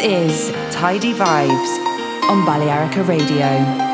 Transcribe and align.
is 0.00 0.50
Tidy 0.74 1.12
Vibes 1.12 2.30
on 2.30 2.46
Balearica 2.46 3.06
Radio. 3.06 3.89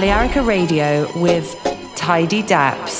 Balearica 0.00 0.40
Radio 0.46 1.12
with 1.20 1.56
Tidy 1.94 2.42
Daps. 2.42 2.99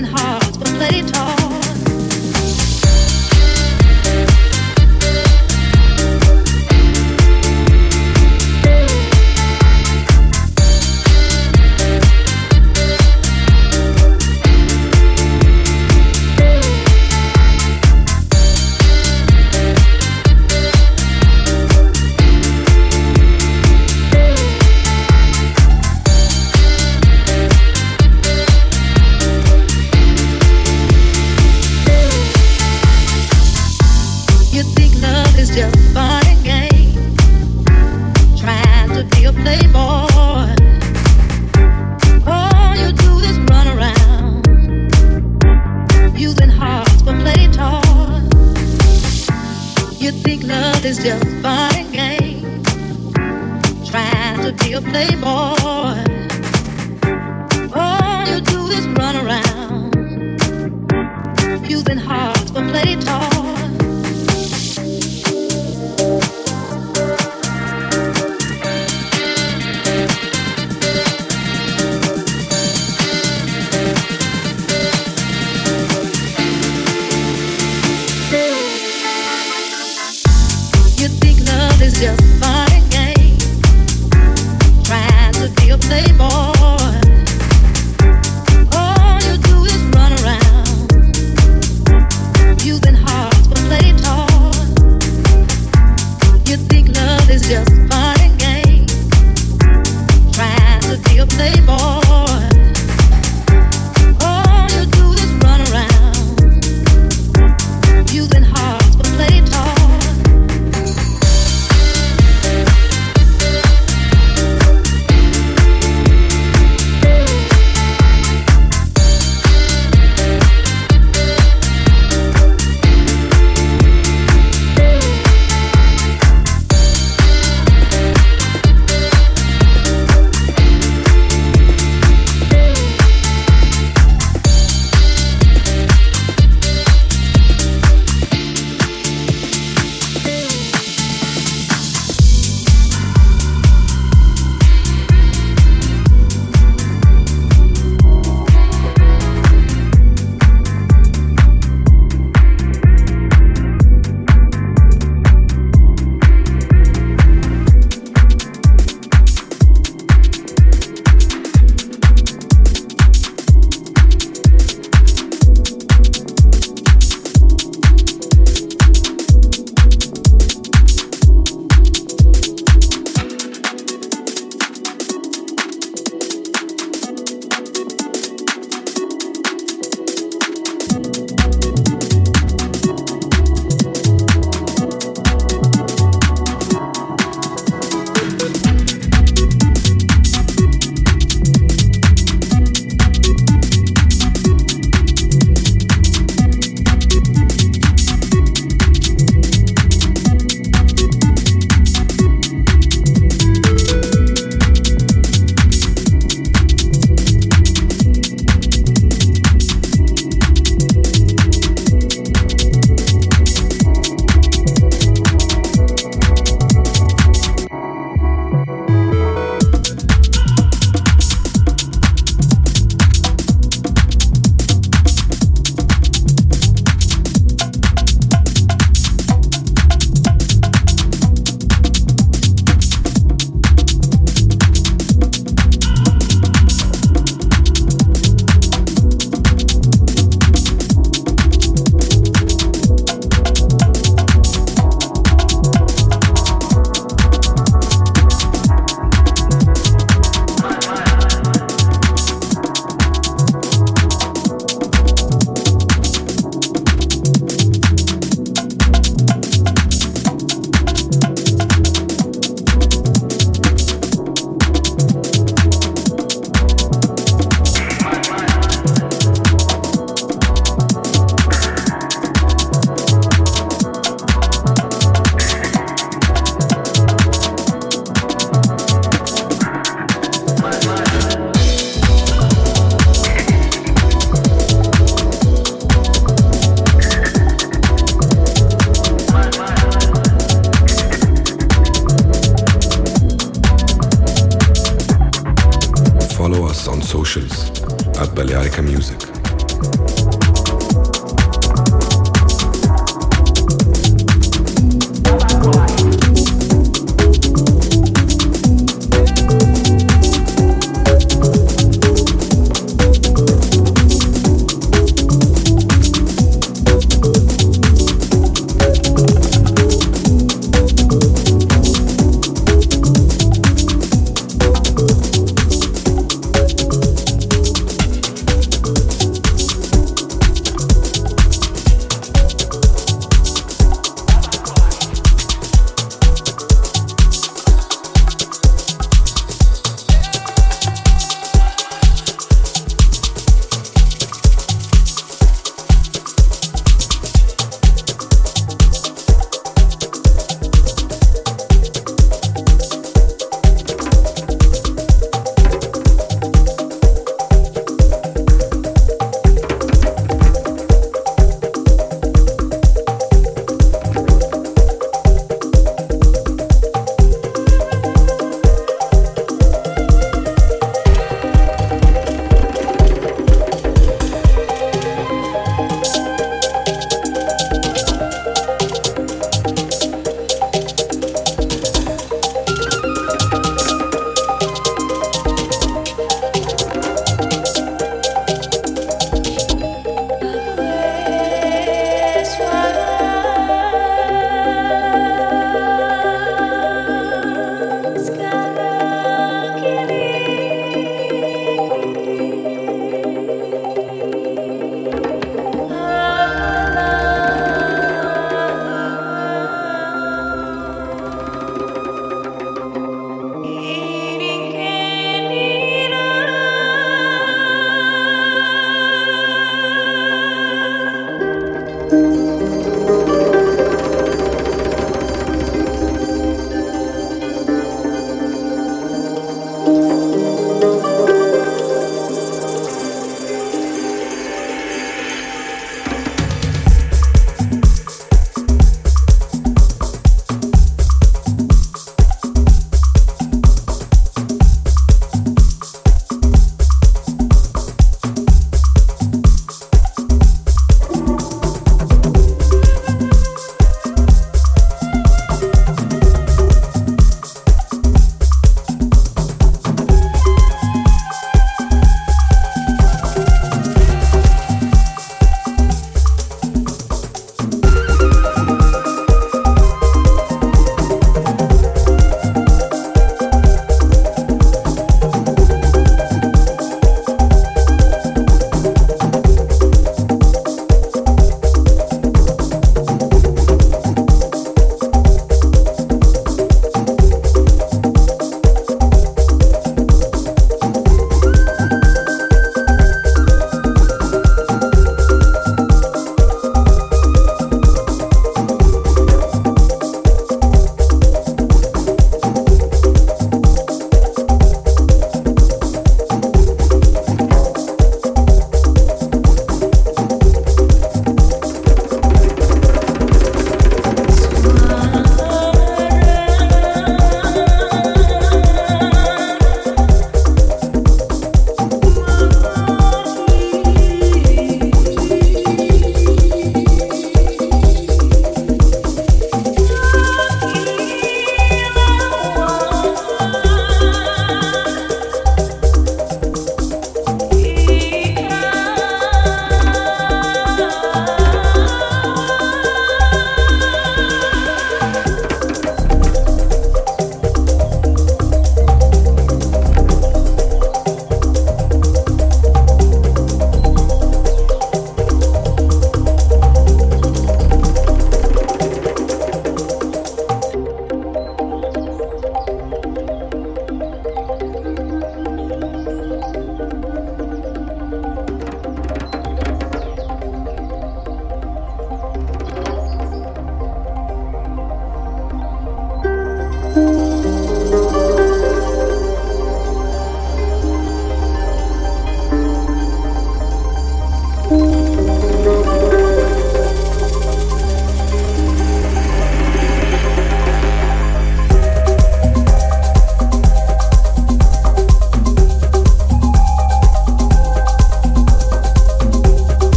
and 0.00 0.06
hard. 0.08 0.29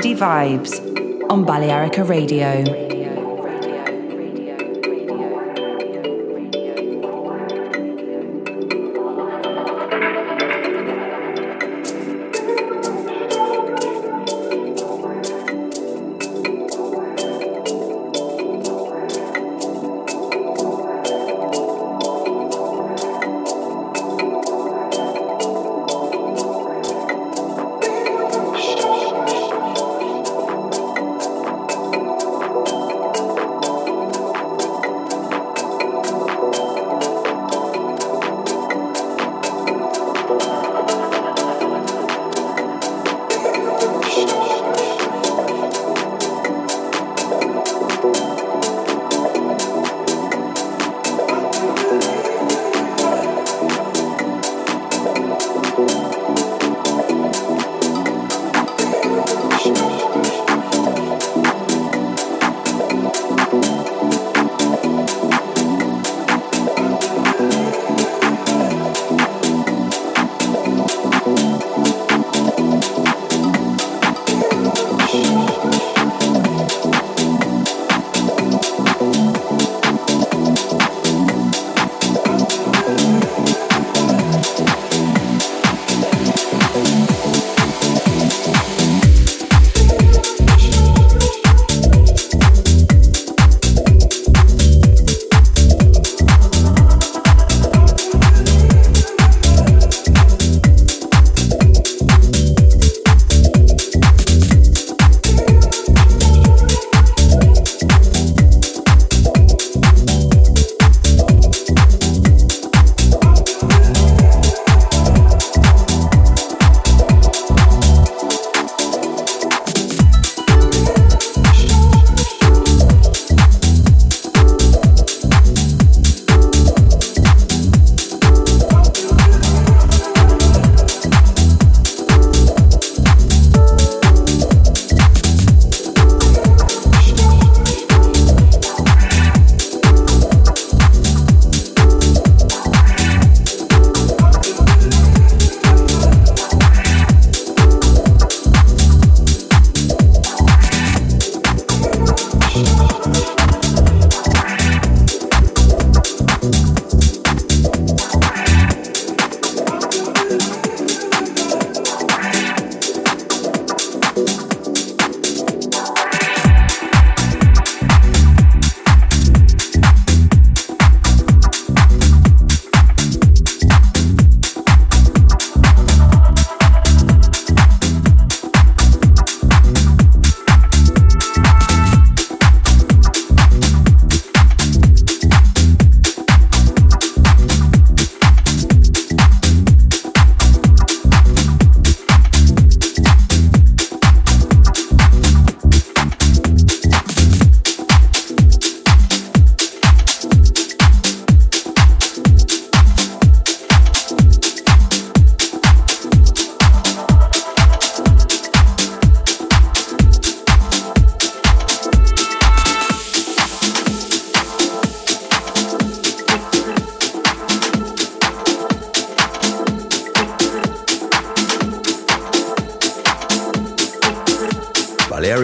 Tidy 0.00 0.14
Vibes 0.14 0.80
on 1.30 1.44
Balearica 1.44 2.08
Radio. 2.08 2.79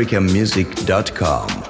americamusic.com. 0.07 1.66